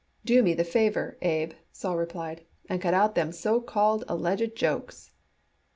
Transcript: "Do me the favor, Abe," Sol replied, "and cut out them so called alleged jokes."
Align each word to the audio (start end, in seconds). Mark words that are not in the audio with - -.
"Do 0.25 0.41
me 0.41 0.55
the 0.55 0.63
favor, 0.63 1.15
Abe," 1.21 1.51
Sol 1.71 1.95
replied, 1.95 2.43
"and 2.67 2.81
cut 2.81 2.95
out 2.95 3.13
them 3.13 3.31
so 3.31 3.61
called 3.61 4.03
alleged 4.07 4.55
jokes." 4.55 5.11